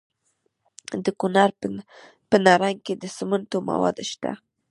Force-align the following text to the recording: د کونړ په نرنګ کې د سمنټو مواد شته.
د 1.03 1.05
کونړ 1.19 1.49
په 2.29 2.35
نرنګ 2.45 2.77
کې 2.85 2.93
د 2.97 3.03
سمنټو 3.17 3.57
مواد 3.69 3.97
شته. 4.09 4.31